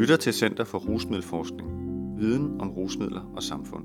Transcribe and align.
lytter 0.00 0.16
til 0.16 0.34
Center 0.34 0.64
for 0.64 0.78
Rusmiddelforskning. 0.78 1.68
Viden 2.18 2.60
om 2.60 2.70
rusmidler 2.70 3.20
og 3.36 3.42
samfund. 3.42 3.84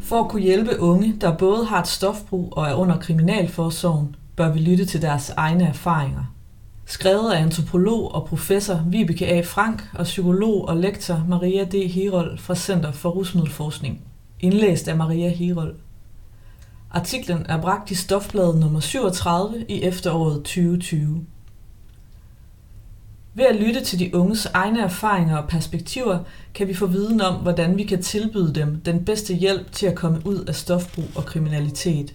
For 0.00 0.20
at 0.24 0.30
kunne 0.30 0.42
hjælpe 0.42 0.80
unge, 0.80 1.16
der 1.20 1.36
både 1.36 1.64
har 1.64 1.80
et 1.80 1.88
stofbrug 1.88 2.52
og 2.56 2.66
er 2.66 2.74
under 2.74 2.98
kriminalforsorgen, 2.98 4.16
bør 4.36 4.52
vi 4.52 4.58
lytte 4.58 4.84
til 4.84 5.02
deres 5.02 5.30
egne 5.30 5.64
erfaringer. 5.64 6.34
Skrevet 6.86 7.32
af 7.32 7.42
antropolog 7.42 8.14
og 8.14 8.26
professor 8.26 8.84
Vibeke 8.88 9.26
A. 9.26 9.40
Frank 9.40 9.82
og 9.94 10.04
psykolog 10.04 10.68
og 10.68 10.76
lektor 10.76 11.24
Maria 11.28 11.64
D. 11.64 11.88
Herold 11.88 12.38
fra 12.38 12.54
Center 12.54 12.92
for 12.92 13.10
Rusmiddelforskning. 13.10 14.00
Indlæst 14.40 14.88
af 14.88 14.96
Maria 14.96 15.28
Herold. 15.28 15.74
Artiklen 16.90 17.46
er 17.48 17.60
bragt 17.60 17.90
i 17.90 17.94
Stofbladet 17.94 18.60
nummer 18.60 18.80
37 18.80 19.64
i 19.68 19.82
efteråret 19.82 20.36
2020. 20.36 21.26
Ved 23.34 23.44
at 23.44 23.56
lytte 23.56 23.84
til 23.84 23.98
de 23.98 24.14
unges 24.14 24.46
egne 24.46 24.80
erfaringer 24.80 25.36
og 25.36 25.48
perspektiver, 25.48 26.18
kan 26.54 26.68
vi 26.68 26.74
få 26.74 26.86
viden 26.86 27.20
om, 27.20 27.34
hvordan 27.34 27.76
vi 27.76 27.84
kan 27.84 28.02
tilbyde 28.02 28.54
dem 28.54 28.80
den 28.80 29.04
bedste 29.04 29.34
hjælp 29.34 29.72
til 29.72 29.86
at 29.86 29.94
komme 29.94 30.22
ud 30.24 30.44
af 30.44 30.54
stofbrug 30.54 31.04
og 31.16 31.24
kriminalitet. 31.24 32.14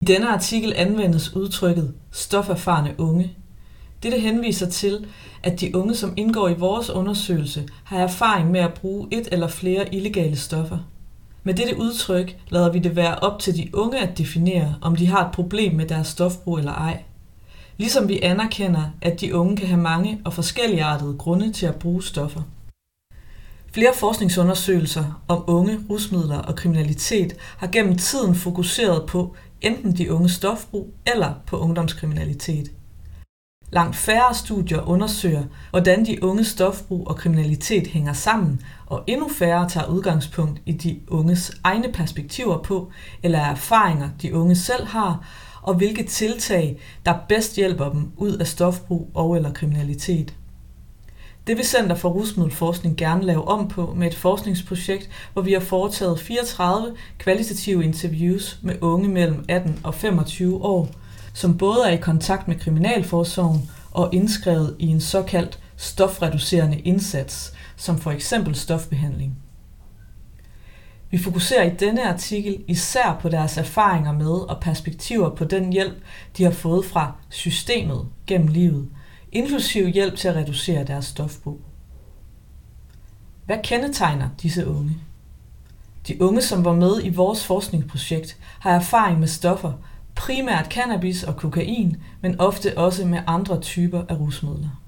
I 0.00 0.04
denne 0.06 0.28
artikel 0.28 0.72
anvendes 0.76 1.36
udtrykket 1.36 1.94
stoferfarne 2.10 2.94
unge. 2.98 3.36
Dette 4.02 4.18
henviser 4.18 4.70
til, 4.70 5.06
at 5.42 5.60
de 5.60 5.76
unge, 5.76 5.94
som 5.94 6.14
indgår 6.16 6.48
i 6.48 6.54
vores 6.54 6.90
undersøgelse, 6.90 7.68
har 7.84 7.98
erfaring 7.98 8.50
med 8.50 8.60
at 8.60 8.74
bruge 8.74 9.08
et 9.10 9.28
eller 9.32 9.48
flere 9.48 9.94
illegale 9.94 10.36
stoffer. 10.36 10.78
Med 11.42 11.54
dette 11.54 11.78
udtryk 11.78 12.36
lader 12.48 12.72
vi 12.72 12.78
det 12.78 12.96
være 12.96 13.18
op 13.18 13.38
til 13.38 13.56
de 13.56 13.70
unge 13.74 13.98
at 13.98 14.18
definere, 14.18 14.74
om 14.82 14.96
de 14.96 15.06
har 15.06 15.26
et 15.26 15.32
problem 15.32 15.74
med 15.74 15.86
deres 15.86 16.06
stofbrug 16.06 16.58
eller 16.58 16.72
ej. 16.72 17.02
Ligesom 17.76 18.08
vi 18.08 18.20
anerkender, 18.22 18.90
at 19.02 19.20
de 19.20 19.34
unge 19.34 19.56
kan 19.56 19.66
have 19.66 19.80
mange 19.80 20.20
og 20.24 20.32
forskelligartede 20.32 21.14
grunde 21.18 21.52
til 21.52 21.66
at 21.66 21.74
bruge 21.74 22.02
stoffer. 22.02 22.42
Flere 23.72 23.94
forskningsundersøgelser 23.94 25.22
om 25.28 25.44
unge, 25.46 25.80
rusmidler 25.90 26.38
og 26.38 26.56
kriminalitet 26.56 27.36
har 27.56 27.66
gennem 27.66 27.96
tiden 27.96 28.34
fokuseret 28.34 29.06
på 29.06 29.36
enten 29.60 29.96
de 29.96 30.12
unge 30.12 30.28
stofbrug 30.28 30.94
eller 31.06 31.34
på 31.46 31.58
ungdomskriminalitet. 31.58 32.70
Langt 33.74 33.96
færre 33.96 34.34
studier 34.34 34.88
undersøger, 34.88 35.42
hvordan 35.70 36.06
de 36.06 36.22
unge 36.22 36.44
stofbrug 36.44 37.08
og 37.08 37.16
kriminalitet 37.16 37.86
hænger 37.86 38.12
sammen, 38.12 38.60
og 38.86 39.04
endnu 39.06 39.28
færre 39.28 39.68
tager 39.68 39.86
udgangspunkt 39.86 40.60
i 40.66 40.72
de 40.72 41.00
unges 41.08 41.52
egne 41.64 41.92
perspektiver 41.92 42.58
på, 42.58 42.90
eller 43.22 43.38
erfaringer 43.38 44.08
de 44.22 44.34
unge 44.34 44.56
selv 44.56 44.86
har, 44.86 45.28
og 45.62 45.74
hvilke 45.74 46.04
tiltag, 46.04 46.78
der 47.06 47.14
bedst 47.28 47.56
hjælper 47.56 47.90
dem 47.90 48.10
ud 48.16 48.32
af 48.32 48.46
stofbrug 48.46 49.10
og 49.14 49.36
eller 49.36 49.52
kriminalitet. 49.52 50.34
Det 51.46 51.56
vil 51.56 51.66
Center 51.66 51.96
for 51.96 52.08
Rusmiddelforskning 52.08 52.96
gerne 52.96 53.22
lave 53.22 53.48
om 53.48 53.68
på 53.68 53.94
med 53.96 54.06
et 54.06 54.16
forskningsprojekt, 54.16 55.10
hvor 55.32 55.42
vi 55.42 55.52
har 55.52 55.60
foretaget 55.60 56.20
34 56.20 56.94
kvalitative 57.18 57.84
interviews 57.84 58.58
med 58.62 58.74
unge 58.80 59.08
mellem 59.08 59.44
18 59.48 59.80
og 59.84 59.94
25 59.94 60.64
år, 60.64 60.88
som 61.34 61.58
både 61.58 61.88
er 61.88 61.92
i 61.92 62.00
kontakt 62.00 62.48
med 62.48 62.56
Kriminalforsorgen 62.56 63.70
og 63.90 64.14
indskrevet 64.14 64.76
i 64.78 64.86
en 64.86 65.00
såkaldt 65.00 65.58
stofreducerende 65.76 66.78
indsats, 66.78 67.52
som 67.76 67.98
for 67.98 68.10
eksempel 68.10 68.54
stofbehandling. 68.54 69.38
Vi 71.10 71.18
fokuserer 71.18 71.62
i 71.62 71.74
denne 71.74 72.08
artikel 72.08 72.64
især 72.68 73.18
på 73.22 73.28
deres 73.28 73.58
erfaringer 73.58 74.12
med 74.12 74.50
og 74.50 74.60
perspektiver 74.60 75.30
på 75.30 75.44
den 75.44 75.72
hjælp, 75.72 76.02
de 76.36 76.44
har 76.44 76.50
fået 76.50 76.84
fra 76.84 77.12
systemet 77.28 78.06
gennem 78.26 78.48
livet, 78.48 78.88
inklusiv 79.32 79.86
hjælp 79.86 80.16
til 80.16 80.28
at 80.28 80.36
reducere 80.36 80.84
deres 80.84 81.04
stofbrug. 81.04 81.60
Hvad 83.46 83.56
kendetegner 83.64 84.28
disse 84.42 84.66
unge? 84.66 84.96
De 86.08 86.22
unge, 86.22 86.42
som 86.42 86.64
var 86.64 86.74
med 86.74 87.00
i 87.04 87.08
vores 87.08 87.44
forskningsprojekt, 87.44 88.36
har 88.58 88.70
erfaring 88.70 89.20
med 89.20 89.28
stoffer, 89.28 89.72
primært 90.14 90.66
cannabis 90.72 91.22
og 91.22 91.36
kokain, 91.36 91.96
men 92.20 92.40
ofte 92.40 92.78
også 92.78 93.06
med 93.06 93.18
andre 93.26 93.60
typer 93.60 94.02
af 94.08 94.14
rusmidler. 94.20 94.80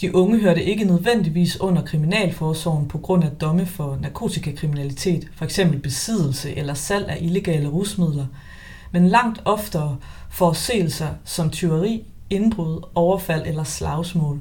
De 0.00 0.16
unge 0.16 0.40
hørte 0.40 0.64
ikke 0.64 0.84
nødvendigvis 0.84 1.60
under 1.60 1.82
kriminalforsorgen 1.82 2.88
på 2.88 2.98
grund 2.98 3.24
af 3.24 3.30
domme 3.30 3.66
for 3.66 3.98
narkotikakriminalitet, 4.00 5.28
f.eks. 5.34 5.60
besiddelse 5.82 6.56
eller 6.56 6.74
salg 6.74 7.08
af 7.08 7.18
illegale 7.20 7.68
rusmidler, 7.68 8.26
men 8.92 9.08
langt 9.08 9.42
oftere 9.44 9.96
forseelser 10.30 11.08
som 11.24 11.50
tyveri, 11.50 12.04
indbrud, 12.30 12.82
overfald 12.94 13.46
eller 13.46 13.64
slagsmål. 13.64 14.40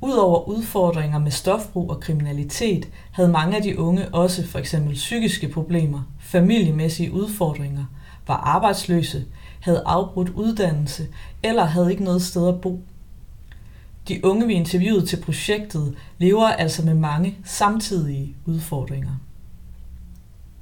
Udover 0.00 0.48
udfordringer 0.48 1.18
med 1.18 1.30
stofbrug 1.30 1.90
og 1.90 2.00
kriminalitet, 2.00 2.88
havde 3.12 3.28
mange 3.28 3.56
af 3.56 3.62
de 3.62 3.78
unge 3.78 4.08
også 4.08 4.46
for 4.46 4.58
eksempel 4.58 4.94
psykiske 4.94 5.48
problemer, 5.48 6.02
familiemæssige 6.20 7.12
udfordringer, 7.12 7.84
var 8.26 8.36
arbejdsløse, 8.36 9.24
havde 9.60 9.82
afbrudt 9.86 10.28
uddannelse 10.28 11.06
eller 11.42 11.64
havde 11.64 11.90
ikke 11.90 12.04
noget 12.04 12.22
sted 12.22 12.48
at 12.48 12.60
bo. 12.60 12.80
De 14.08 14.24
unge, 14.24 14.46
vi 14.46 14.52
interviewede 14.52 15.06
til 15.06 15.16
projektet, 15.16 15.94
lever 16.18 16.48
altså 16.48 16.84
med 16.84 16.94
mange 16.94 17.38
samtidige 17.44 18.34
udfordringer. 18.46 19.12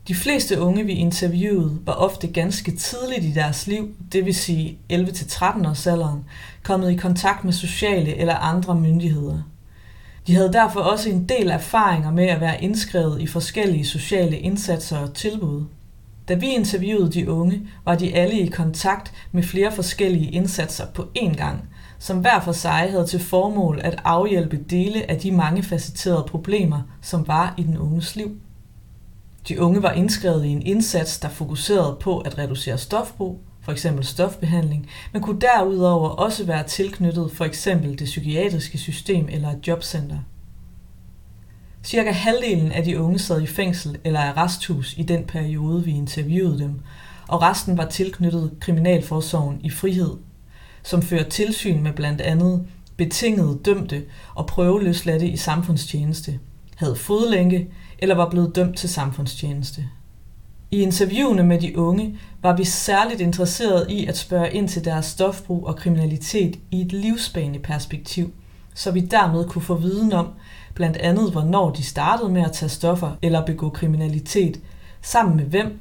De 0.09 0.15
fleste 0.15 0.61
unge, 0.61 0.85
vi 0.85 0.93
interviewede, 0.93 1.79
var 1.87 1.93
ofte 1.93 2.27
ganske 2.27 2.77
tidligt 2.77 3.25
i 3.25 3.33
deres 3.33 3.67
liv, 3.67 3.95
det 4.13 4.25
vil 4.25 4.35
sige 4.35 4.79
11-13 4.93 5.69
års 5.69 5.87
alderen, 5.87 6.25
kommet 6.63 6.91
i 6.93 6.97
kontakt 6.97 7.45
med 7.45 7.53
sociale 7.53 8.17
eller 8.17 8.35
andre 8.35 8.75
myndigheder. 8.75 9.43
De 10.27 10.35
havde 10.35 10.53
derfor 10.53 10.81
også 10.81 11.09
en 11.09 11.29
del 11.29 11.51
erfaringer 11.51 12.11
med 12.11 12.27
at 12.27 12.41
være 12.41 12.63
indskrevet 12.63 13.21
i 13.21 13.27
forskellige 13.27 13.87
sociale 13.87 14.39
indsatser 14.39 14.99
og 14.99 15.15
tilbud. 15.15 15.65
Da 16.33 16.37
vi 16.37 16.47
interviewede 16.47 17.13
de 17.13 17.31
unge, 17.31 17.63
var 17.85 17.95
de 17.95 18.15
alle 18.15 18.41
i 18.41 18.47
kontakt 18.47 19.13
med 19.33 19.43
flere 19.43 19.73
forskellige 19.73 20.31
indsatser 20.31 20.87
på 20.95 21.09
én 21.19 21.35
gang, 21.37 21.69
som 21.99 22.19
hver 22.19 22.41
for 22.41 22.53
sig 22.53 22.91
havde 22.91 23.07
til 23.07 23.21
formål 23.21 23.81
at 23.83 24.01
afhjælpe 24.05 24.57
dele 24.57 25.11
af 25.11 25.19
de 25.19 25.33
mange 25.33 25.63
facetterede 25.63 26.27
problemer, 26.29 26.83
som 27.03 27.29
var 27.29 27.55
i 27.59 27.63
den 27.63 27.79
unges 27.79 28.17
liv. 28.17 28.37
De 29.49 29.61
unge 29.61 29.83
var 29.83 29.93
indskrevet 29.93 30.45
i 30.45 30.49
en 30.49 30.63
indsats, 30.63 31.19
der 31.19 31.29
fokuserede 31.29 31.97
på 32.01 32.19
at 32.19 32.39
reducere 32.39 32.79
stofbrug, 32.79 33.41
f.eks. 33.67 33.87
stofbehandling, 34.01 34.89
men 35.13 35.23
kunne 35.23 35.41
derudover 35.41 36.09
også 36.09 36.45
være 36.45 36.63
tilknyttet 36.63 37.31
for 37.33 37.45
eksempel 37.45 37.99
det 37.99 38.05
psykiatriske 38.05 38.79
system 38.79 39.29
eller 39.31 39.49
et 39.49 39.69
jobcenter. 39.69 40.19
Cirka 41.85 42.11
halvdelen 42.11 42.73
af 42.73 42.85
de 42.85 43.01
unge 43.01 43.19
sad 43.19 43.43
i 43.43 43.47
fængsel 43.47 43.99
eller 44.05 44.21
arresthus 44.21 44.95
i 44.99 45.03
den 45.03 45.25
periode, 45.25 45.85
vi 45.85 45.91
interviewede 45.91 46.59
dem, 46.59 46.81
og 47.29 47.43
resten 47.43 47.79
var 47.79 47.89
tilknyttet 47.89 48.53
Kriminalforsorgen 48.61 49.61
i 49.61 49.71
frihed 49.71 50.17
som 50.83 51.03
fører 51.03 51.29
tilsyn 51.29 51.83
med 51.83 51.93
blandt 51.93 52.21
andet 52.21 52.67
betingede 52.97 53.59
dømte 53.65 54.03
og 54.35 54.47
prøveløsladte 54.47 55.29
i 55.29 55.37
samfundstjeneste, 55.37 56.39
havde 56.77 56.97
fodlænke 56.97 57.69
eller 57.99 58.15
var 58.15 58.31
blevet 58.31 58.57
dømt 58.57 58.77
til 58.77 58.89
samfundstjeneste. 58.89 59.85
I 60.71 60.81
interviewene 60.81 61.43
med 61.43 61.61
de 61.61 61.79
unge 61.79 62.19
var 62.43 62.57
vi 62.57 62.65
særligt 62.65 63.21
interesseret 63.21 63.91
i 63.91 64.07
at 64.07 64.17
spørge 64.17 64.53
ind 64.53 64.69
til 64.69 64.85
deres 64.85 65.07
stofbrug 65.07 65.67
og 65.67 65.77
kriminalitet 65.77 66.59
i 66.71 66.81
et 66.81 66.93
livsbaneperspektiv, 66.93 68.33
så 68.75 68.91
vi 68.91 69.01
dermed 69.01 69.45
kunne 69.49 69.63
få 69.63 69.75
viden 69.75 70.13
om 70.13 70.29
blandt 70.75 70.97
andet, 70.97 71.33
hvornår 71.33 71.71
de 71.71 71.83
startede 71.83 72.29
med 72.29 72.43
at 72.43 72.53
tage 72.53 72.69
stoffer 72.69 73.11
eller 73.23 73.47
begå 73.47 73.69
kriminalitet, 73.69 74.61
sammen 75.03 75.37
med 75.37 75.45
hvem, 75.45 75.81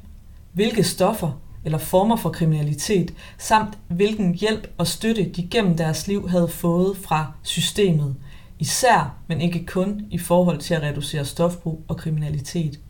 hvilke 0.52 0.84
stoffer 0.84 1.40
eller 1.64 1.78
former 1.78 2.16
for 2.16 2.30
kriminalitet, 2.30 3.14
samt 3.38 3.78
hvilken 3.88 4.34
hjælp 4.34 4.70
og 4.78 4.86
støtte 4.86 5.24
de 5.24 5.48
gennem 5.50 5.76
deres 5.76 6.06
liv 6.06 6.28
havde 6.28 6.48
fået 6.48 6.96
fra 6.96 7.32
systemet, 7.42 8.16
især, 8.58 9.14
men 9.26 9.40
ikke 9.40 9.66
kun 9.66 10.00
i 10.10 10.18
forhold 10.18 10.58
til 10.58 10.74
at 10.74 10.82
reducere 10.82 11.24
stofbrug 11.24 11.84
og 11.88 11.96
kriminalitet. 11.96 12.80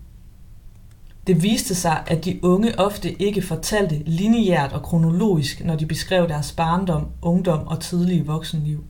Det 1.27 1.43
viste 1.43 1.75
sig, 1.75 2.03
at 2.07 2.25
de 2.25 2.41
unge 2.43 2.79
ofte 2.79 3.23
ikke 3.23 3.43
fortalte 3.43 4.03
lineært 4.07 4.73
og 4.73 4.83
kronologisk, 4.83 5.65
når 5.65 5.77
de 5.77 5.87
beskrev 5.87 6.29
deres 6.29 6.53
barndom, 6.53 7.07
ungdom 7.23 7.67
og 7.67 7.81
tidlige 7.81 8.27
voksenliv. 8.27 8.85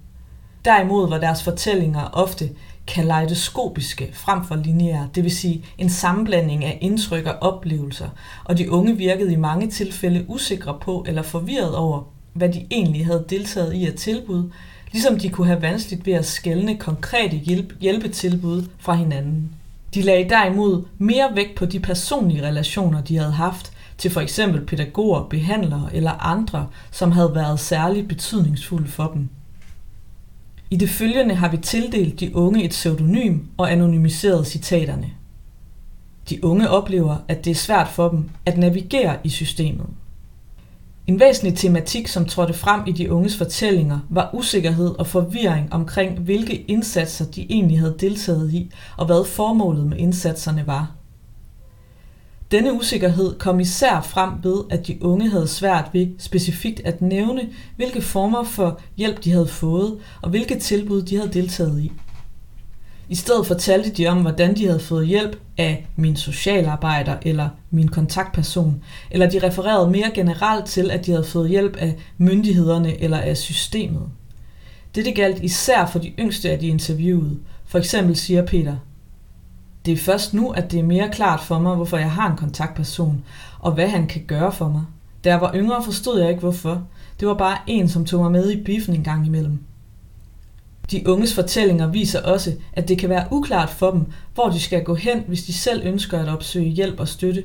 Derimod 0.64 1.08
var 1.08 1.18
deres 1.18 1.42
fortællinger 1.42 2.04
ofte 2.12 2.50
kaleidoskopiske 2.92 4.10
frem 4.12 4.44
for 4.44 4.56
lineære, 4.56 5.08
det 5.14 5.24
vil 5.24 5.36
sige 5.36 5.64
en 5.78 5.90
sammenblanding 5.90 6.64
af 6.64 6.78
indtryk 6.80 7.26
og 7.26 7.34
oplevelser, 7.40 8.08
og 8.44 8.58
de 8.58 8.70
unge 8.70 8.96
virkede 8.96 9.32
i 9.32 9.36
mange 9.36 9.70
tilfælde 9.70 10.24
usikre 10.28 10.78
på 10.82 11.04
eller 11.08 11.22
forvirret 11.22 11.76
over, 11.76 12.02
hvad 12.32 12.48
de 12.48 12.66
egentlig 12.70 13.06
havde 13.06 13.24
deltaget 13.30 13.74
i 13.74 13.86
at 13.86 13.94
tilbud, 13.94 14.50
ligesom 14.92 15.18
de 15.18 15.28
kunne 15.28 15.46
have 15.46 15.62
vanskeligt 15.62 16.06
ved 16.06 16.12
at 16.12 16.26
skælne 16.26 16.76
konkrete 16.76 17.36
hjælp- 17.36 17.80
hjælpetilbud 17.80 18.64
fra 18.78 18.94
hinanden. 18.94 19.52
De 19.94 20.02
lagde 20.02 20.28
derimod 20.28 20.84
mere 20.98 21.30
vægt 21.34 21.54
på 21.54 21.66
de 21.66 21.80
personlige 21.80 22.46
relationer, 22.46 23.00
de 23.00 23.16
havde 23.16 23.32
haft 23.32 23.72
til 23.98 24.10
for 24.10 24.20
eksempel 24.20 24.66
pædagoger, 24.66 25.22
behandlere 25.22 25.90
eller 25.94 26.26
andre, 26.26 26.66
som 26.90 27.12
havde 27.12 27.34
været 27.34 27.60
særligt 27.60 28.08
betydningsfulde 28.08 28.88
for 28.88 29.10
dem. 29.14 29.28
I 30.72 30.76
det 30.76 30.90
følgende 30.90 31.34
har 31.34 31.48
vi 31.48 31.56
tildelt 31.56 32.20
de 32.20 32.36
unge 32.36 32.64
et 32.64 32.70
pseudonym 32.70 33.38
og 33.56 33.72
anonymiseret 33.72 34.46
citaterne. 34.46 35.10
De 36.30 36.44
unge 36.44 36.68
oplever, 36.68 37.16
at 37.28 37.44
det 37.44 37.50
er 37.50 37.54
svært 37.54 37.88
for 37.88 38.08
dem 38.08 38.30
at 38.46 38.58
navigere 38.58 39.16
i 39.24 39.28
systemet. 39.28 39.86
En 41.06 41.20
væsentlig 41.20 41.58
tematik, 41.58 42.08
som 42.08 42.26
trådte 42.26 42.54
frem 42.54 42.80
i 42.86 42.92
de 42.92 43.12
unges 43.12 43.36
fortællinger, 43.36 43.98
var 44.10 44.30
usikkerhed 44.34 44.98
og 44.98 45.06
forvirring 45.06 45.72
omkring, 45.72 46.18
hvilke 46.18 46.62
indsatser 46.62 47.24
de 47.24 47.46
egentlig 47.50 47.78
havde 47.78 47.96
deltaget 48.00 48.52
i, 48.52 48.70
og 48.96 49.06
hvad 49.06 49.24
formålet 49.26 49.86
med 49.86 49.98
indsatserne 49.98 50.66
var. 50.66 50.90
Denne 52.52 52.72
usikkerhed 52.72 53.38
kom 53.38 53.60
især 53.60 54.00
frem 54.00 54.30
ved, 54.42 54.64
at 54.70 54.86
de 54.86 54.98
unge 55.04 55.30
havde 55.30 55.48
svært 55.48 55.90
ved 55.92 56.06
specifikt 56.18 56.80
at 56.84 57.02
nævne, 57.02 57.48
hvilke 57.76 58.02
former 58.02 58.44
for 58.44 58.80
hjælp 58.96 59.24
de 59.24 59.32
havde 59.32 59.46
fået, 59.46 59.98
og 60.22 60.30
hvilke 60.30 60.58
tilbud 60.58 61.02
de 61.02 61.16
havde 61.16 61.32
deltaget 61.32 61.80
i. 61.80 61.92
I 63.08 63.14
stedet 63.14 63.46
fortalte 63.46 63.90
de 63.90 64.06
om, 64.06 64.20
hvordan 64.20 64.56
de 64.56 64.66
havde 64.66 64.80
fået 64.80 65.06
hjælp 65.06 65.40
af 65.58 65.86
min 65.96 66.16
socialarbejder 66.16 67.16
eller 67.22 67.48
min 67.70 67.88
kontaktperson, 67.88 68.82
eller 69.10 69.30
de 69.30 69.46
refererede 69.46 69.90
mere 69.90 70.10
generelt 70.14 70.66
til, 70.66 70.90
at 70.90 71.06
de 71.06 71.10
havde 71.10 71.24
fået 71.24 71.48
hjælp 71.48 71.76
af 71.76 71.96
myndighederne 72.18 73.00
eller 73.00 73.18
af 73.18 73.36
systemet. 73.36 74.08
Dette 74.94 75.12
galt 75.12 75.44
især 75.44 75.86
for 75.86 75.98
de 75.98 76.12
yngste 76.18 76.50
af 76.50 76.58
de 76.58 76.66
interviewede. 76.66 77.38
For 77.66 77.78
eksempel 77.78 78.16
siger 78.16 78.46
Peter, 78.46 78.76
det 79.86 79.92
er 79.92 79.96
først 79.96 80.34
nu, 80.34 80.50
at 80.50 80.72
det 80.72 80.80
er 80.80 80.84
mere 80.84 81.10
klart 81.12 81.40
for 81.40 81.58
mig, 81.58 81.74
hvorfor 81.74 81.96
jeg 81.96 82.10
har 82.10 82.30
en 82.30 82.36
kontaktperson, 82.36 83.24
og 83.58 83.72
hvad 83.72 83.88
han 83.88 84.06
kan 84.06 84.24
gøre 84.26 84.52
for 84.52 84.68
mig. 84.68 84.82
Da 85.24 85.30
jeg 85.30 85.40
var 85.40 85.54
yngre, 85.54 85.84
forstod 85.84 86.20
jeg 86.20 86.28
ikke 86.28 86.40
hvorfor. 86.40 86.82
Det 87.20 87.28
var 87.28 87.34
bare 87.34 87.58
en, 87.66 87.88
som 87.88 88.04
tog 88.04 88.22
mig 88.22 88.32
med 88.32 88.50
i 88.50 88.62
biffen 88.62 88.94
en 88.94 89.04
gang 89.04 89.26
imellem. 89.26 89.58
De 90.90 91.08
unges 91.08 91.34
fortællinger 91.34 91.86
viser 91.86 92.22
også, 92.22 92.54
at 92.72 92.88
det 92.88 92.98
kan 92.98 93.08
være 93.08 93.26
uklart 93.30 93.70
for 93.70 93.90
dem, 93.90 94.06
hvor 94.34 94.48
de 94.48 94.60
skal 94.60 94.84
gå 94.84 94.94
hen, 94.94 95.24
hvis 95.26 95.42
de 95.42 95.52
selv 95.52 95.86
ønsker 95.86 96.18
at 96.18 96.28
opsøge 96.28 96.68
hjælp 96.68 97.00
og 97.00 97.08
støtte. 97.08 97.44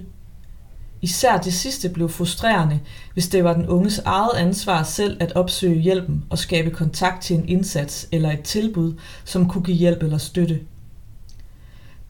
Især 1.02 1.38
det 1.38 1.54
sidste 1.54 1.90
blev 1.90 2.10
frustrerende, 2.10 2.80
hvis 3.14 3.28
det 3.28 3.44
var 3.44 3.54
den 3.54 3.68
unges 3.68 4.00
eget 4.00 4.36
ansvar 4.38 4.84
selv 4.84 5.18
at 5.20 5.36
opsøge 5.36 5.82
hjælpen 5.82 6.24
og 6.30 6.38
skabe 6.38 6.70
kontakt 6.70 7.22
til 7.22 7.36
en 7.36 7.50
indsats 7.50 8.08
eller 8.12 8.32
et 8.32 8.42
tilbud, 8.42 8.94
som 9.26 9.50
kunne 9.50 9.64
give 9.64 9.78
hjælp 9.78 10.04
eller 10.04 10.18
støtte. 10.18 10.60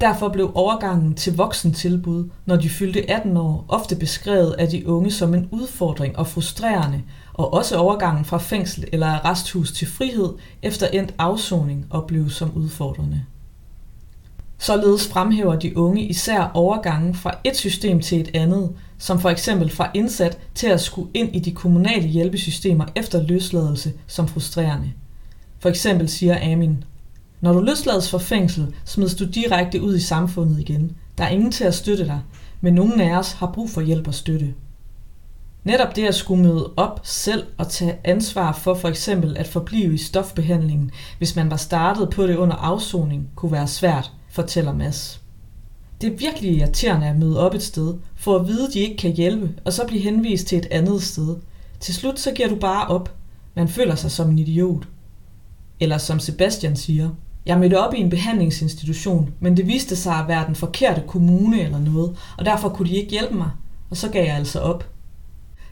Derfor 0.02 0.30
blev 0.30 0.52
overgangen 0.56 1.14
til 1.14 1.36
voksentilbud, 1.36 2.30
når 2.46 2.56
de 2.56 2.70
fyldte 2.70 3.12
18 3.12 3.38
år, 3.38 3.66
ofte 3.68 3.96
beskrevet 3.96 4.54
af 4.54 4.68
de 4.68 4.88
unge 4.88 5.12
som 5.12 5.34
en 5.34 5.50
udfordring 5.52 6.18
og 6.18 6.28
frustrerende, 6.28 7.02
og 7.34 7.54
også 7.54 7.78
overgangen 7.78 8.26
fra 8.26 8.38
fængsel 8.38 8.86
eller 8.92 9.08
arresthus 9.08 9.72
til 9.72 9.88
frihed 9.88 10.34
efter 10.62 10.88
endt 10.88 11.14
afsoning 11.18 11.86
opleves 11.90 12.34
som 12.34 12.52
udfordrende. 12.56 13.26
Således 14.58 15.08
fremhæver 15.08 15.56
de 15.56 15.78
unge 15.78 16.02
især 16.02 16.52
overgangen 16.54 17.16
fra 17.16 17.38
et 17.44 17.56
system 17.56 18.02
til 18.02 18.22
et 18.22 18.32
andet, 18.34 18.76
som 18.98 19.20
for 19.20 19.30
eksempel 19.30 19.70
fra 19.70 19.92
indsat 19.94 20.38
til 20.56 20.68
at 20.68 20.82
skulle 20.82 21.10
ind 21.14 21.36
i 21.36 21.40
de 21.40 21.52
kommunale 21.52 22.08
hjælpesystemer 22.08 22.86
efter 22.96 23.22
løsladelse 23.24 23.94
som 24.08 24.28
frustrerende. 24.28 24.92
For 25.60 25.70
eksempel 25.70 26.10
siger 26.10 26.54
Amin, 26.54 26.84
når 27.42 27.54
du 27.54 27.60
løslades 27.60 28.10
fra 28.10 28.18
fængsel, 28.18 28.76
smides 28.86 29.16
du 29.16 29.26
direkte 29.26 29.82
ud 29.82 29.96
i 29.96 30.00
samfundet 30.00 30.60
igen. 30.60 30.96
Der 31.18 31.24
er 31.24 31.30
ingen 31.30 31.52
til 31.52 31.64
at 31.64 31.76
støtte 31.76 32.06
dig, 32.06 32.22
men 32.62 32.74
nogen 32.74 33.02
af 33.02 33.18
os 33.18 33.32
har 33.32 33.52
brug 33.54 33.70
for 33.70 33.82
hjælp 33.82 34.08
og 34.08 34.14
støtte. 34.14 34.54
Netop 35.64 35.96
det 35.96 36.08
at 36.08 36.16
skulle 36.16 36.44
møde 36.44 36.72
op 36.78 37.00
selv 37.04 37.44
og 37.58 37.70
tage 37.70 37.98
ansvar 38.04 38.52
for 38.52 38.74
for 38.74 38.88
eksempel 38.88 39.38
at 39.38 39.48
forblive 39.48 39.94
i 39.94 39.98
stofbehandlingen, 39.98 40.92
hvis 41.18 41.36
man 41.36 41.52
var 41.52 41.58
startet 41.58 42.10
på 42.10 42.28
det 42.28 42.36
under 42.36 42.56
afsoning, 42.56 43.30
kunne 43.36 43.52
være 43.52 43.68
svært, 43.68 44.12
fortæller 44.30 44.74
Mads. 44.74 45.22
Det 46.02 46.14
er 46.14 46.18
virkelig 46.18 46.52
irriterende 46.52 47.08
at 47.08 47.20
møde 47.20 47.40
op 47.40 47.56
et 47.56 47.64
sted, 47.64 47.96
for 48.16 48.36
at 48.36 48.48
vide, 48.48 48.68
at 48.68 48.74
de 48.74 48.80
ikke 48.80 48.98
kan 48.98 49.12
hjælpe, 49.12 49.54
og 49.66 49.74
så 49.74 49.88
blive 49.88 50.02
henvist 50.02 50.48
til 50.48 50.58
et 50.58 50.68
andet 50.72 51.04
sted. 51.04 51.36
Til 51.80 51.94
slut 51.94 52.20
så 52.20 52.32
giver 52.32 52.50
du 52.50 52.56
bare 52.56 52.88
op. 52.88 53.16
Man 53.56 53.68
føler 53.68 53.96
sig 53.96 54.12
som 54.12 54.30
en 54.30 54.40
idiot. 54.40 54.88
Eller 55.80 55.98
som 55.98 56.20
Sebastian 56.20 56.76
siger, 56.76 57.10
jeg 57.48 57.60
mødte 57.60 57.80
op 57.80 57.94
i 57.94 58.00
en 58.00 58.10
behandlingsinstitution, 58.10 59.34
men 59.40 59.58
det 59.58 59.68
viste 59.68 59.96
sig 59.96 60.14
at 60.14 60.28
være 60.28 60.48
den 60.48 60.56
forkerte 60.56 61.04
kommune 61.08 61.62
eller 61.62 61.80
noget, 61.80 62.18
og 62.38 62.46
derfor 62.46 62.70
kunne 62.70 62.90
de 62.90 62.96
ikke 62.96 63.12
hjælpe 63.12 63.36
mig, 63.36 63.50
og 63.90 63.98
så 63.98 64.10
gav 64.10 64.26
jeg 64.26 64.36
altså 64.36 64.60
op. 64.60 64.90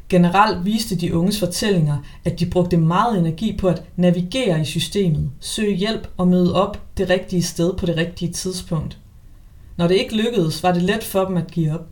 Generelt 0.09 0.65
viste 0.65 0.95
de 0.95 1.15
unges 1.15 1.39
fortællinger, 1.39 1.97
at 2.25 2.39
de 2.39 2.45
brugte 2.45 2.77
meget 2.77 3.19
energi 3.19 3.57
på 3.57 3.67
at 3.67 3.83
navigere 3.95 4.61
i 4.61 4.65
systemet, 4.65 5.31
søge 5.39 5.75
hjælp 5.75 6.07
og 6.17 6.27
møde 6.27 6.55
op 6.55 6.81
det 6.97 7.09
rigtige 7.09 7.43
sted 7.43 7.73
på 7.73 7.85
det 7.85 7.97
rigtige 7.97 8.33
tidspunkt. 8.33 8.97
Når 9.77 9.87
det 9.87 9.95
ikke 9.95 10.15
lykkedes, 10.15 10.63
var 10.63 10.71
det 10.71 10.81
let 10.81 11.03
for 11.03 11.25
dem 11.25 11.37
at 11.37 11.51
give 11.51 11.73
op. 11.73 11.87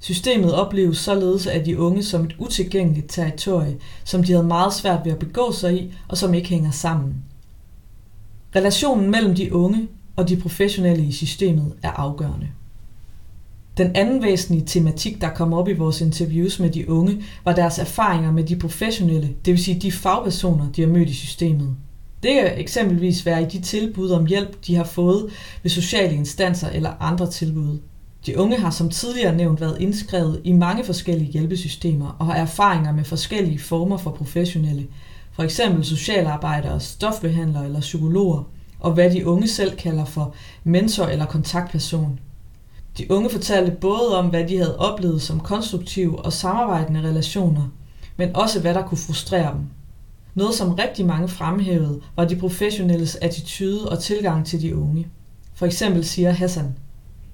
Systemet 0.00 0.54
opleves 0.54 0.98
således 0.98 1.46
af 1.46 1.64
de 1.64 1.78
unge 1.78 2.02
som 2.02 2.24
et 2.24 2.34
utilgængeligt 2.38 3.10
territorie, 3.10 3.76
som 4.04 4.24
de 4.24 4.32
havde 4.32 4.46
meget 4.46 4.74
svært 4.74 5.00
ved 5.04 5.12
at 5.12 5.18
begå 5.18 5.52
sig 5.52 5.74
i, 5.74 5.94
og 6.08 6.18
som 6.18 6.34
ikke 6.34 6.48
hænger 6.48 6.70
sammen. 6.70 7.14
Relationen 8.56 9.10
mellem 9.10 9.34
de 9.34 9.54
unge 9.54 9.88
og 10.16 10.28
de 10.28 10.36
professionelle 10.36 11.04
i 11.04 11.12
systemet 11.12 11.72
er 11.82 11.90
afgørende. 11.90 12.48
Den 13.76 13.96
anden 13.96 14.22
væsentlige 14.22 14.66
tematik, 14.66 15.20
der 15.20 15.28
kom 15.28 15.52
op 15.52 15.68
i 15.68 15.72
vores 15.72 16.00
interviews 16.00 16.60
med 16.60 16.70
de 16.70 16.90
unge, 16.90 17.22
var 17.44 17.54
deres 17.54 17.78
erfaringer 17.78 18.32
med 18.32 18.44
de 18.44 18.56
professionelle, 18.56 19.28
det 19.44 19.52
vil 19.52 19.64
sige 19.64 19.80
de 19.80 19.92
fagpersoner, 19.92 20.72
de 20.72 20.80
har 20.80 20.88
mødt 20.88 21.08
i 21.08 21.14
systemet. 21.14 21.76
Det 22.22 22.30
kan 22.34 22.58
eksempelvis 22.60 23.26
være 23.26 23.42
i 23.42 23.46
de 23.46 23.60
tilbud 23.60 24.10
om 24.10 24.26
hjælp, 24.26 24.66
de 24.66 24.74
har 24.74 24.84
fået 24.84 25.30
ved 25.62 25.70
sociale 25.70 26.14
instanser 26.14 26.68
eller 26.68 26.90
andre 27.00 27.30
tilbud. 27.30 27.78
De 28.26 28.38
unge 28.38 28.58
har 28.58 28.70
som 28.70 28.90
tidligere 28.90 29.36
nævnt 29.36 29.60
været 29.60 29.80
indskrevet 29.80 30.40
i 30.44 30.52
mange 30.52 30.84
forskellige 30.84 31.30
hjælpesystemer 31.30 32.16
og 32.18 32.26
har 32.26 32.34
erfaringer 32.34 32.92
med 32.92 33.04
forskellige 33.04 33.58
former 33.58 33.96
for 33.96 34.10
professionelle, 34.10 34.86
for 35.40 35.44
eksempel 35.44 35.84
socialarbejdere, 35.84 36.80
stofbehandlere 36.80 37.64
eller 37.64 37.80
psykologer, 37.80 38.42
og 38.80 38.92
hvad 38.92 39.10
de 39.10 39.26
unge 39.26 39.48
selv 39.48 39.76
kalder 39.76 40.04
for 40.04 40.34
mentor 40.64 41.04
eller 41.04 41.26
kontaktperson. 41.26 42.20
De 42.98 43.10
unge 43.10 43.30
fortalte 43.30 43.72
både 43.72 44.18
om, 44.18 44.26
hvad 44.26 44.48
de 44.48 44.56
havde 44.56 44.78
oplevet 44.78 45.22
som 45.22 45.40
konstruktive 45.40 46.24
og 46.24 46.32
samarbejdende 46.32 47.00
relationer, 47.00 47.68
men 48.16 48.36
også 48.36 48.60
hvad 48.60 48.74
der 48.74 48.82
kunne 48.82 48.98
frustrere 48.98 49.52
dem. 49.52 49.60
Noget, 50.34 50.54
som 50.54 50.74
rigtig 50.74 51.06
mange 51.06 51.28
fremhævede, 51.28 52.00
var 52.16 52.24
de 52.24 52.36
professionelles 52.36 53.16
attitude 53.16 53.88
og 53.88 54.02
tilgang 54.02 54.46
til 54.46 54.62
de 54.62 54.76
unge. 54.76 55.08
For 55.54 55.66
eksempel 55.66 56.04
siger 56.04 56.30
Hassan, 56.30 56.74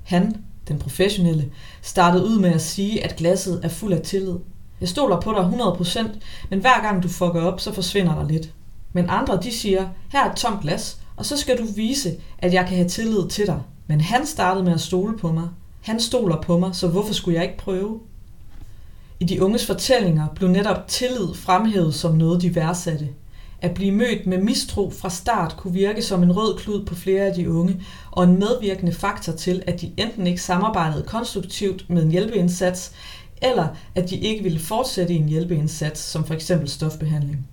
han, 0.02 0.36
den 0.68 0.78
professionelle, 0.78 1.50
startede 1.82 2.24
ud 2.24 2.38
med 2.38 2.50
at 2.50 2.62
sige, 2.62 3.04
at 3.04 3.16
glasset 3.16 3.60
er 3.62 3.68
fuld 3.68 3.92
af 3.92 4.00
tillid. 4.00 4.36
Jeg 4.80 4.88
stoler 4.88 5.20
på 5.20 5.32
dig 5.32 5.38
100%, 5.38 6.18
men 6.50 6.60
hver 6.60 6.82
gang 6.82 7.02
du 7.02 7.08
fucker 7.08 7.42
op, 7.42 7.60
så 7.60 7.72
forsvinder 7.72 8.14
der 8.14 8.28
lidt. 8.28 8.52
Men 8.92 9.06
andre, 9.08 9.40
de 9.42 9.52
siger, 9.52 9.88
her 10.12 10.24
er 10.24 10.30
et 10.30 10.36
tomt 10.36 10.60
glas, 10.60 10.98
og 11.16 11.26
så 11.26 11.36
skal 11.36 11.58
du 11.58 11.64
vise, 11.76 12.14
at 12.38 12.52
jeg 12.52 12.66
kan 12.66 12.76
have 12.76 12.88
tillid 12.88 13.28
til 13.28 13.46
dig. 13.46 13.60
Men 13.86 14.00
han 14.00 14.26
startede 14.26 14.64
med 14.64 14.72
at 14.72 14.80
stole 14.80 15.18
på 15.18 15.32
mig. 15.32 15.48
Han 15.80 16.00
stoler 16.00 16.42
på 16.42 16.58
mig, 16.58 16.74
så 16.74 16.88
hvorfor 16.88 17.14
skulle 17.14 17.34
jeg 17.34 17.44
ikke 17.44 17.58
prøve? 17.58 18.00
I 19.20 19.24
de 19.24 19.42
unges 19.42 19.66
fortællinger 19.66 20.26
blev 20.34 20.48
netop 20.48 20.88
tillid 20.88 21.34
fremhævet 21.34 21.94
som 21.94 22.14
noget, 22.14 22.42
de 22.42 22.54
værdsatte. 22.54 23.08
At 23.62 23.74
blive 23.74 23.92
mødt 23.92 24.26
med 24.26 24.38
mistro 24.38 24.90
fra 24.90 25.10
start 25.10 25.56
kunne 25.56 25.72
virke 25.72 26.02
som 26.02 26.22
en 26.22 26.36
rød 26.36 26.58
klud 26.58 26.84
på 26.84 26.94
flere 26.94 27.22
af 27.22 27.34
de 27.34 27.50
unge, 27.50 27.82
og 28.10 28.24
en 28.24 28.38
medvirkende 28.38 28.92
faktor 28.92 29.32
til, 29.32 29.62
at 29.66 29.80
de 29.80 29.92
enten 29.96 30.26
ikke 30.26 30.42
samarbejdede 30.42 31.02
konstruktivt 31.06 31.90
med 31.90 32.02
en 32.02 32.10
hjælpeindsats, 32.10 32.92
eller 33.42 33.68
at 33.94 34.10
de 34.10 34.16
ikke 34.16 34.42
ville 34.42 34.58
fortsætte 34.58 35.14
i 35.14 35.16
en 35.16 35.28
hjælpeindsats, 35.28 36.00
som 36.00 36.24
for 36.24 36.34
eksempel 36.34 36.68
stofbehandling. 36.68 37.48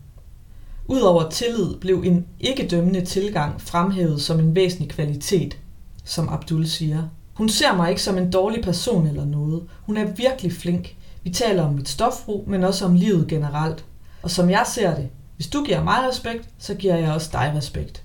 Udover 0.87 1.29
tillid 1.29 1.75
blev 1.75 2.03
en 2.05 2.25
ikke-dømmende 2.39 3.05
tilgang 3.05 3.61
fremhævet 3.61 4.21
som 4.21 4.39
en 4.39 4.55
væsentlig 4.55 4.89
kvalitet, 4.89 5.57
som 6.03 6.29
Abdul 6.29 6.67
siger. 6.67 7.03
Hun 7.33 7.49
ser 7.49 7.75
mig 7.75 7.89
ikke 7.89 8.01
som 8.01 8.17
en 8.17 8.31
dårlig 8.31 8.63
person 8.63 9.07
eller 9.07 9.25
noget. 9.25 9.63
Hun 9.81 9.97
er 9.97 10.11
virkelig 10.11 10.53
flink. 10.53 10.95
Vi 11.23 11.29
taler 11.29 11.63
om 11.63 11.73
mit 11.73 11.89
stofbrug, 11.89 12.43
men 12.47 12.63
også 12.63 12.85
om 12.85 12.95
livet 12.95 13.27
generelt. 13.27 13.85
Og 14.23 14.31
som 14.31 14.49
jeg 14.49 14.65
ser 14.67 14.95
det, 14.95 15.09
hvis 15.35 15.47
du 15.47 15.63
giver 15.63 15.83
mig 15.83 15.97
respekt, 16.09 16.49
så 16.57 16.73
giver 16.73 16.95
jeg 16.95 17.11
også 17.11 17.29
dig 17.31 17.53
respekt. 17.55 18.03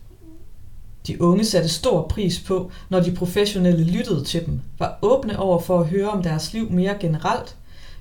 De 1.07 1.23
unge 1.23 1.45
satte 1.45 1.69
stor 1.69 2.07
pris 2.09 2.41
på, 2.41 2.71
når 2.89 3.01
de 3.01 3.15
professionelle 3.15 3.85
lyttede 3.85 4.25
til 4.25 4.47
dem, 4.47 4.61
var 4.79 4.99
åbne 5.03 5.39
over 5.39 5.61
for 5.61 5.81
at 5.81 5.87
høre 5.87 6.11
om 6.11 6.23
deres 6.23 6.53
liv 6.53 6.71
mere 6.71 6.95
generelt, 7.01 7.57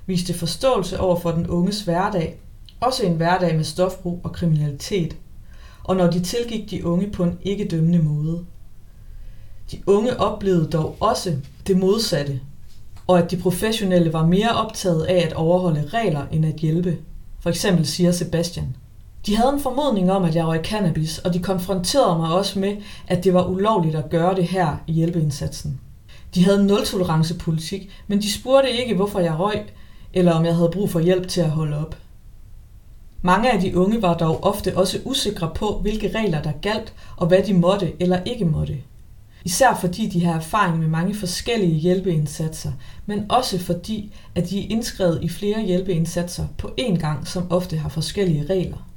viste 0.08 0.34
forståelse 0.34 1.00
over 1.00 1.16
for 1.16 1.30
den 1.30 1.46
unges 1.46 1.80
hverdag, 1.80 2.40
også 2.80 3.02
en 3.02 3.12
hverdag 3.12 3.56
med 3.56 3.64
stofbrug 3.64 4.20
og 4.24 4.32
kriminalitet, 4.32 5.16
og 5.84 5.96
når 5.96 6.10
de 6.10 6.20
tilgik 6.20 6.70
de 6.70 6.86
unge 6.86 7.10
på 7.10 7.24
en 7.24 7.38
ikke 7.42 7.68
dømmende 7.68 7.98
måde. 7.98 8.44
De 9.70 9.78
unge 9.86 10.20
oplevede 10.20 10.70
dog 10.70 10.96
også 11.00 11.36
det 11.66 11.76
modsatte, 11.76 12.40
og 13.06 13.18
at 13.18 13.30
de 13.30 13.36
professionelle 13.36 14.12
var 14.12 14.26
mere 14.26 14.50
optaget 14.50 15.04
af 15.04 15.26
at 15.26 15.32
overholde 15.32 15.88
regler 15.92 16.26
end 16.32 16.46
at 16.46 16.54
hjælpe. 16.54 16.96
For 17.40 17.50
eksempel 17.50 17.86
siger 17.86 18.12
Sebastian. 18.12 18.76
De 19.26 19.36
havde 19.36 19.52
en 19.52 19.60
formodning 19.60 20.12
om, 20.12 20.24
at 20.24 20.34
jeg 20.34 20.46
røg 20.46 20.60
cannabis, 20.64 21.18
og 21.18 21.34
de 21.34 21.38
konfronterede 21.38 22.18
mig 22.18 22.32
også 22.32 22.58
med, 22.58 22.76
at 23.06 23.24
det 23.24 23.34
var 23.34 23.44
ulovligt 23.44 23.94
at 23.94 24.10
gøre 24.10 24.34
det 24.34 24.44
her 24.44 24.76
i 24.86 24.92
hjælpeindsatsen. 24.92 25.80
De 26.34 26.44
havde 26.44 26.60
en 26.60 26.66
nul 26.66 26.84
tolerancepolitik, 26.86 27.90
men 28.06 28.22
de 28.22 28.32
spurgte 28.32 28.70
ikke, 28.70 28.94
hvorfor 28.94 29.20
jeg 29.20 29.38
røg, 29.38 29.60
eller 30.14 30.32
om 30.32 30.44
jeg 30.44 30.56
havde 30.56 30.70
brug 30.72 30.90
for 30.90 31.00
hjælp 31.00 31.28
til 31.28 31.40
at 31.40 31.50
holde 31.50 31.78
op. 31.78 31.96
Mange 33.22 33.52
af 33.52 33.60
de 33.60 33.78
unge 33.78 34.02
var 34.02 34.14
dog 34.14 34.44
ofte 34.44 34.76
også 34.76 35.00
usikre 35.04 35.50
på, 35.54 35.78
hvilke 35.82 36.18
regler 36.18 36.42
der 36.42 36.52
galt, 36.62 36.92
og 37.16 37.26
hvad 37.26 37.42
de 37.42 37.54
måtte 37.54 37.92
eller 38.00 38.22
ikke 38.24 38.44
måtte. 38.44 38.78
Især 39.44 39.78
fordi 39.80 40.08
de 40.08 40.24
har 40.24 40.34
erfaring 40.34 40.78
med 40.78 40.88
mange 40.88 41.14
forskellige 41.14 41.74
hjælpeindsatser, 41.74 42.72
men 43.06 43.26
også 43.28 43.58
fordi, 43.58 44.12
at 44.34 44.50
de 44.50 44.64
er 44.64 44.66
indskrevet 44.70 45.22
i 45.22 45.28
flere 45.28 45.62
hjælpeindsatser 45.62 46.46
på 46.58 46.70
én 46.80 46.96
gang, 46.96 47.28
som 47.28 47.52
ofte 47.52 47.76
har 47.76 47.88
forskellige 47.88 48.46
regler. 48.50 48.88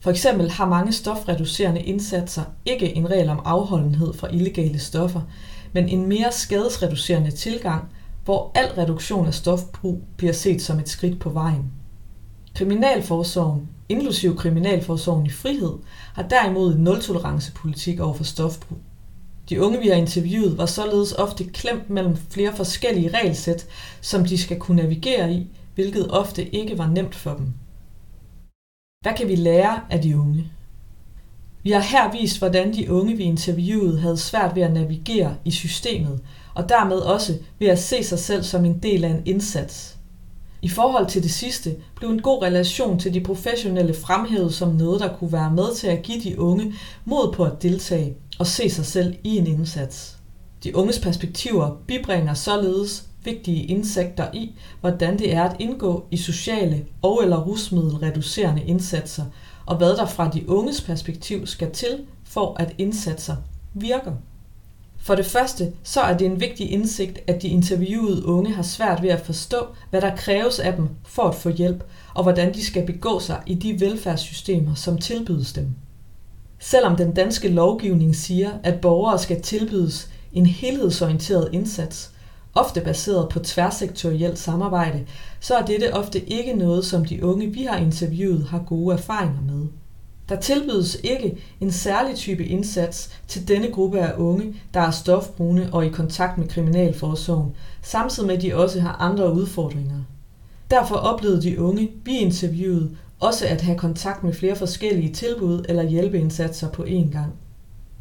For 0.00 0.10
eksempel 0.10 0.50
har 0.50 0.68
mange 0.68 0.92
stofreducerende 0.92 1.80
indsatser 1.80 2.42
ikke 2.66 2.96
en 2.96 3.10
regel 3.10 3.28
om 3.28 3.40
afholdenhed 3.44 4.14
fra 4.14 4.28
illegale 4.28 4.78
stoffer, 4.78 5.20
men 5.72 5.88
en 5.88 6.06
mere 6.06 6.32
skadesreducerende 6.32 7.30
tilgang, 7.30 7.84
hvor 8.28 8.52
al 8.54 8.66
reduktion 8.66 9.26
af 9.26 9.34
stofbrug 9.34 10.02
bliver 10.16 10.32
set 10.32 10.62
som 10.62 10.78
et 10.78 10.88
skridt 10.88 11.20
på 11.20 11.30
vejen. 11.30 11.72
Kriminalforsorgen, 12.54 13.68
inklusiv 13.88 14.36
Kriminalforsorgen 14.36 15.26
i 15.26 15.30
frihed, 15.30 15.72
har 16.14 16.22
derimod 16.22 16.74
en 16.74 16.84
nul-tolerance-politik 16.84 18.00
over 18.00 18.14
for 18.14 18.24
stofbrug. 18.24 18.78
De 19.48 19.62
unge, 19.62 19.78
vi 19.78 19.88
har 19.88 19.94
interviewet, 19.94 20.58
var 20.58 20.66
således 20.66 21.12
ofte 21.12 21.44
klemt 21.44 21.90
mellem 21.90 22.16
flere 22.16 22.56
forskellige 22.56 23.10
regelsæt, 23.16 23.66
som 24.00 24.24
de 24.24 24.38
skal 24.38 24.58
kunne 24.58 24.82
navigere 24.82 25.32
i, 25.32 25.46
hvilket 25.74 26.10
ofte 26.10 26.54
ikke 26.54 26.78
var 26.78 26.86
nemt 26.86 27.14
for 27.14 27.34
dem. 27.34 27.52
Hvad 29.02 29.12
kan 29.16 29.28
vi 29.28 29.34
lære 29.34 29.80
af 29.90 30.02
de 30.02 30.18
unge? 30.18 30.52
Vi 31.62 31.70
har 31.70 31.80
her 31.80 32.12
vist, 32.12 32.38
hvordan 32.38 32.74
de 32.74 32.92
unge, 32.92 33.16
vi 33.16 33.22
interviewede, 33.22 34.00
havde 34.00 34.16
svært 34.16 34.56
ved 34.56 34.62
at 34.62 34.72
navigere 34.72 35.34
i 35.44 35.50
systemet, 35.50 36.20
og 36.54 36.68
dermed 36.68 36.96
også 36.96 37.34
ved 37.58 37.68
at 37.68 37.78
se 37.78 38.04
sig 38.04 38.18
selv 38.18 38.42
som 38.42 38.64
en 38.64 38.78
del 38.78 39.04
af 39.04 39.08
en 39.08 39.22
indsats. 39.24 39.96
I 40.62 40.68
forhold 40.68 41.06
til 41.06 41.22
det 41.22 41.30
sidste 41.30 41.76
blev 41.96 42.10
en 42.10 42.22
god 42.22 42.42
relation 42.42 42.98
til 42.98 43.14
de 43.14 43.20
professionelle 43.20 43.94
fremhævet 43.94 44.54
som 44.54 44.74
noget, 44.74 45.00
der 45.00 45.16
kunne 45.16 45.32
være 45.32 45.50
med 45.50 45.74
til 45.74 45.86
at 45.86 46.02
give 46.02 46.20
de 46.20 46.40
unge 46.40 46.74
mod 47.04 47.32
på 47.32 47.44
at 47.44 47.62
deltage 47.62 48.14
og 48.38 48.46
se 48.46 48.70
sig 48.70 48.86
selv 48.86 49.14
i 49.24 49.36
en 49.36 49.46
indsats. 49.46 50.16
De 50.64 50.76
unges 50.76 50.98
perspektiver 50.98 51.82
bibringer 51.86 52.34
således 52.34 53.08
vigtige 53.24 53.64
indsigter 53.64 54.26
i, 54.34 54.54
hvordan 54.80 55.18
det 55.18 55.34
er 55.34 55.42
at 55.42 55.56
indgå 55.58 56.06
i 56.10 56.16
sociale 56.16 56.84
og 57.02 57.22
eller 57.22 57.40
rusmiddelreducerende 57.40 58.62
indsatser, 58.62 59.24
og 59.68 59.76
hvad 59.76 59.96
der 59.96 60.06
fra 60.06 60.30
de 60.30 60.48
unges 60.48 60.80
perspektiv 60.80 61.46
skal 61.46 61.70
til 61.70 61.98
for 62.24 62.56
at 62.60 62.74
indsatser 62.78 63.36
virker. 63.74 64.12
For 64.98 65.14
det 65.14 65.26
første, 65.26 65.72
så 65.82 66.00
er 66.00 66.16
det 66.16 66.26
en 66.26 66.40
vigtig 66.40 66.70
indsigt, 66.70 67.18
at 67.26 67.42
de 67.42 67.48
interviewede 67.48 68.26
unge 68.26 68.54
har 68.54 68.62
svært 68.62 69.02
ved 69.02 69.10
at 69.10 69.26
forstå, 69.26 69.66
hvad 69.90 70.00
der 70.00 70.16
kræves 70.16 70.58
af 70.58 70.72
dem 70.72 70.88
for 71.04 71.22
at 71.22 71.34
få 71.34 71.48
hjælp, 71.48 71.84
og 72.14 72.22
hvordan 72.22 72.54
de 72.54 72.64
skal 72.64 72.86
begå 72.86 73.20
sig 73.20 73.42
i 73.46 73.54
de 73.54 73.80
velfærdssystemer, 73.80 74.74
som 74.74 74.98
tilbydes 74.98 75.52
dem. 75.52 75.66
Selvom 76.58 76.96
den 76.96 77.14
danske 77.14 77.48
lovgivning 77.48 78.16
siger, 78.16 78.50
at 78.62 78.80
borgere 78.80 79.18
skal 79.18 79.42
tilbydes 79.42 80.08
en 80.32 80.46
helhedsorienteret 80.46 81.48
indsats, 81.52 82.10
ofte 82.60 82.80
baseret 82.80 83.28
på 83.28 83.38
tværsektorielt 83.38 84.38
samarbejde, 84.38 85.06
så 85.40 85.54
er 85.54 85.64
dette 85.64 85.94
ofte 85.94 86.30
ikke 86.30 86.52
noget, 86.52 86.84
som 86.84 87.04
de 87.04 87.24
unge, 87.24 87.46
vi 87.46 87.62
har 87.62 87.76
interviewet, 87.76 88.46
har 88.50 88.58
gode 88.66 88.94
erfaringer 88.94 89.42
med. 89.42 89.66
Der 90.28 90.40
tilbydes 90.40 90.98
ikke 91.04 91.36
en 91.60 91.72
særlig 91.72 92.16
type 92.16 92.44
indsats 92.44 93.10
til 93.28 93.48
denne 93.48 93.70
gruppe 93.72 94.00
af 94.00 94.14
unge, 94.16 94.54
der 94.74 94.80
er 94.80 94.90
stofbrune 94.90 95.68
og 95.72 95.86
i 95.86 95.88
kontakt 95.88 96.38
med 96.38 96.48
kriminalforsorgen, 96.48 97.52
samtidig 97.82 98.26
med 98.26 98.36
at 98.36 98.42
de 98.42 98.56
også 98.56 98.80
har 98.80 98.92
andre 98.92 99.32
udfordringer. 99.32 100.00
Derfor 100.70 100.94
oplevede 100.94 101.42
de 101.42 101.60
unge, 101.60 101.90
vi 102.04 102.18
interviewede, 102.18 102.90
også 103.20 103.46
at 103.46 103.60
have 103.60 103.78
kontakt 103.78 104.24
med 104.24 104.32
flere 104.32 104.56
forskellige 104.56 105.12
tilbud 105.12 105.64
eller 105.68 105.82
hjælpeindsatser 105.82 106.68
på 106.68 106.82
én 106.82 107.12
gang. 107.12 107.32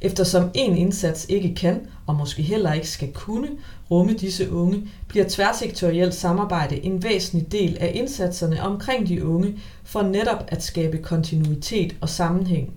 Eftersom 0.01 0.49
en 0.53 0.77
indsats 0.77 1.25
ikke 1.29 1.55
kan, 1.55 1.87
og 2.07 2.15
måske 2.15 2.41
heller 2.41 2.73
ikke 2.73 2.89
skal 2.89 3.13
kunne, 3.13 3.47
rumme 3.91 4.13
disse 4.13 4.51
unge, 4.51 4.87
bliver 5.07 5.25
tværsektorielt 5.29 6.13
samarbejde 6.13 6.85
en 6.85 7.03
væsentlig 7.03 7.51
del 7.51 7.77
af 7.79 7.91
indsatserne 7.95 8.63
omkring 8.63 9.07
de 9.07 9.25
unge 9.25 9.59
for 9.83 10.01
netop 10.01 10.43
at 10.47 10.63
skabe 10.63 10.97
kontinuitet 10.97 11.95
og 12.01 12.09
sammenhæng. 12.09 12.73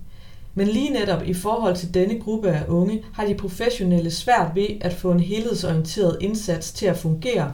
Men 0.55 0.69
lige 0.69 0.91
netop 0.91 1.23
i 1.27 1.35
forhold 1.35 1.77
til 1.77 1.95
denne 1.95 2.21
gruppe 2.21 2.51
af 2.51 2.65
unge 2.69 3.03
har 3.13 3.27
de 3.27 3.35
professionelle 3.35 4.11
svært 4.11 4.53
ved 4.55 4.67
at 4.81 4.93
få 4.93 5.13
en 5.13 5.21
helhedsorienteret 5.21 6.17
indsats 6.21 6.73
til 6.73 6.87
at 6.87 6.97
fungere. 6.97 7.53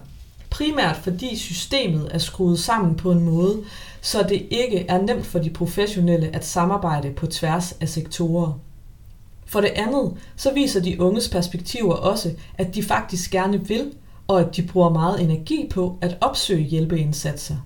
Primært 0.50 0.96
fordi 0.96 1.36
systemet 1.36 2.08
er 2.10 2.18
skruet 2.18 2.58
sammen 2.58 2.94
på 2.94 3.12
en 3.12 3.20
måde, 3.20 3.62
så 4.00 4.22
det 4.22 4.46
ikke 4.50 4.86
er 4.88 5.02
nemt 5.02 5.26
for 5.26 5.38
de 5.38 5.50
professionelle 5.50 6.36
at 6.36 6.46
samarbejde 6.46 7.10
på 7.10 7.26
tværs 7.26 7.72
af 7.72 7.88
sektorer. 7.88 8.65
For 9.46 9.60
det 9.60 9.70
andet, 9.74 10.12
så 10.36 10.54
viser 10.54 10.80
de 10.80 11.00
unges 11.00 11.28
perspektiver 11.28 11.94
også, 11.94 12.30
at 12.58 12.74
de 12.74 12.82
faktisk 12.82 13.30
gerne 13.30 13.68
vil, 13.68 13.92
og 14.28 14.40
at 14.40 14.56
de 14.56 14.62
bruger 14.62 14.90
meget 14.90 15.22
energi 15.22 15.68
på 15.70 15.98
at 16.00 16.18
opsøge 16.20 16.62
hjælpeindsatser. 16.62 17.56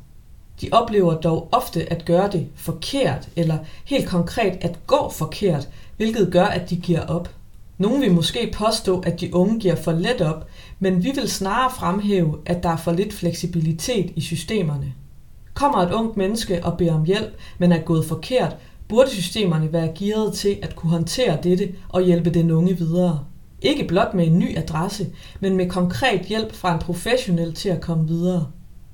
De 0.61 0.69
oplever 0.73 1.21
dog 1.21 1.49
ofte 1.53 1.93
at 1.93 2.05
gøre 2.05 2.31
det 2.33 2.47
forkert, 2.55 3.29
eller 3.37 3.59
helt 3.85 4.09
konkret 4.09 4.59
at 4.61 4.79
gå 4.87 5.11
forkert, 5.11 5.69
hvilket 5.97 6.33
gør, 6.33 6.45
at 6.45 6.71
de 6.71 6.77
giver 6.77 7.07
op. 7.07 7.31
Nogle 7.79 8.01
vil 8.01 8.13
måske 8.13 8.53
påstå, 8.55 9.01
at 9.01 9.21
de 9.21 9.35
unge 9.35 9.61
giver 9.61 9.75
for 9.75 9.93
let 9.93 10.21
op, 10.21 10.47
men 10.79 11.05
vi 11.05 11.13
vil 11.15 11.29
snarere 11.29 11.71
fremhæve, 11.77 12.39
at 12.47 12.63
der 12.63 12.69
er 12.69 12.77
for 12.77 12.93
lidt 12.93 13.13
fleksibilitet 13.13 14.13
i 14.17 14.21
systemerne. 14.21 14.93
Kommer 15.55 15.79
et 15.79 15.93
ungt 15.93 16.17
menneske 16.17 16.65
og 16.65 16.79
beder 16.79 16.95
om 16.95 17.05
hjælp, 17.05 17.37
men 17.59 17.73
er 17.73 17.79
gået 17.79 18.05
forkert, 18.05 18.57
burde 18.91 19.11
systemerne 19.11 19.73
være 19.73 19.93
gearet 19.99 20.35
til 20.35 20.59
at 20.63 20.77
kunne 20.77 20.91
håndtere 20.91 21.39
dette 21.43 21.73
og 21.89 22.03
hjælpe 22.03 22.31
den 22.31 22.51
unge 22.51 22.79
videre. 22.79 23.25
Ikke 23.63 23.85
blot 23.85 24.15
med 24.15 24.27
en 24.27 24.39
ny 24.39 24.59
adresse, 24.59 25.07
men 25.41 25.57
med 25.57 25.71
konkret 25.71 26.21
hjælp 26.21 26.55
fra 26.55 26.75
en 26.75 26.79
professionel 26.79 27.55
til 27.55 27.69
at 27.69 27.81
komme 27.81 28.09
videre. 28.09 28.47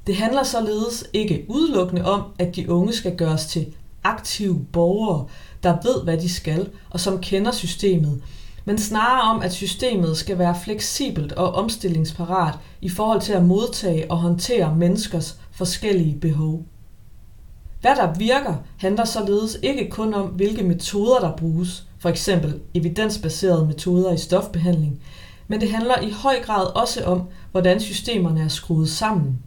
Det 0.07 0.17
handler 0.17 0.43
således 0.43 1.05
ikke 1.13 1.45
udelukkende 1.49 2.05
om, 2.05 2.23
at 2.39 2.57
de 2.57 2.71
unge 2.71 2.93
skal 2.93 3.17
gøres 3.17 3.47
til 3.47 3.67
aktive 4.05 4.67
borgere, 4.73 5.27
der 5.63 5.77
ved, 5.83 6.05
hvad 6.05 6.19
de 6.19 6.29
skal, 6.29 6.69
og 6.91 7.01
som 7.01 7.21
kender 7.21 7.53
systemet, 7.53 8.23
men 8.65 8.79
snarere 8.79 9.35
om, 9.35 9.43
at 9.43 9.53
systemet 9.53 10.17
skal 10.17 10.39
være 10.39 10.57
fleksibelt 10.65 11.33
og 11.33 11.53
omstillingsparat 11.53 12.55
i 12.81 12.89
forhold 12.89 13.21
til 13.21 13.33
at 13.33 13.45
modtage 13.45 14.11
og 14.11 14.19
håndtere 14.19 14.77
menneskers 14.77 15.41
forskellige 15.53 16.21
behov. 16.21 16.65
Hvad 17.81 17.97
der 17.97 18.15
virker, 18.15 18.55
handler 18.77 19.05
således 19.05 19.59
ikke 19.63 19.91
kun 19.91 20.15
om, 20.15 20.27
hvilke 20.27 20.63
metoder 20.63 21.21
der 21.21 21.37
bruges, 21.37 21.87
for 21.99 22.09
eksempel 22.09 22.61
evidensbaserede 22.75 23.67
metoder 23.67 24.13
i 24.13 24.19
stofbehandling, 24.19 25.01
men 25.49 25.61
det 25.61 25.71
handler 25.71 26.01
i 26.01 26.11
høj 26.11 26.43
grad 26.43 26.67
også 26.77 27.05
om, 27.05 27.23
hvordan 27.51 27.81
systemerne 27.81 28.41
er 28.41 28.49
skruet 28.49 28.89
sammen, 28.89 29.39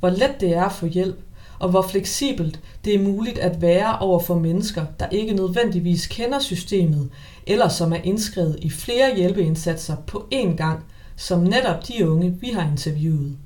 hvor 0.00 0.10
let 0.10 0.40
det 0.40 0.54
er 0.56 0.64
at 0.64 0.72
få 0.72 0.86
hjælp, 0.86 1.20
og 1.58 1.68
hvor 1.68 1.82
fleksibelt 1.82 2.60
det 2.84 2.94
er 2.94 3.02
muligt 3.02 3.38
at 3.38 3.62
være 3.62 3.98
over 3.98 4.20
for 4.20 4.34
mennesker, 4.34 4.84
der 5.00 5.08
ikke 5.08 5.34
nødvendigvis 5.34 6.06
kender 6.06 6.38
systemet, 6.38 7.10
eller 7.46 7.68
som 7.68 7.92
er 7.92 8.00
indskrevet 8.04 8.58
i 8.62 8.70
flere 8.70 9.16
hjælpeindsatser 9.16 9.96
på 10.06 10.28
én 10.34 10.56
gang, 10.56 10.84
som 11.16 11.40
netop 11.40 11.88
de 11.88 12.10
unge, 12.10 12.36
vi 12.40 12.50
har 12.50 12.70
interviewet. 12.70 13.36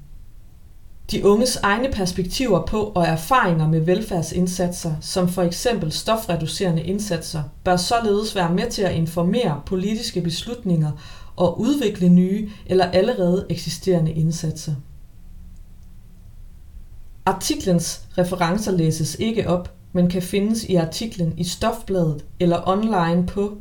De 1.11 1.26
unges 1.26 1.56
egne 1.56 1.88
perspektiver 1.92 2.66
på 2.66 2.92
og 2.94 3.04
erfaringer 3.04 3.68
med 3.68 3.80
velfærdsindsatser, 3.80 4.94
som 5.00 5.28
for 5.28 5.42
eksempel 5.42 5.92
stofreducerende 5.92 6.82
indsatser, 6.82 7.42
bør 7.64 7.76
således 7.76 8.34
være 8.34 8.54
med 8.54 8.70
til 8.70 8.82
at 8.82 8.94
informere 8.94 9.61
politiske 9.66 10.20
beslutninger 10.20 10.90
og 11.37 11.61
udvikle 11.61 12.08
nye 12.08 12.50
eller 12.66 12.84
allerede 12.84 13.46
eksisterende 13.50 14.12
indsatser. 14.12 14.75
Artiklens 17.26 18.00
referencer 18.18 18.73
læses 18.73 19.14
ikke 19.14 19.49
op, 19.49 19.75
men 19.92 20.11
kan 20.11 20.23
findes 20.23 20.64
i 20.64 20.75
artiklen 20.75 21.38
i 21.38 21.44
Stofbladet 21.44 22.25
eller 22.40 22.68
online 22.68 23.26
på 23.26 23.56